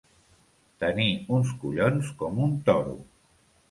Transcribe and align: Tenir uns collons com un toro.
Tenir 0.85 1.11
uns 1.37 1.53
collons 1.61 2.13
com 2.25 2.45
un 2.49 2.61
toro. 2.73 3.01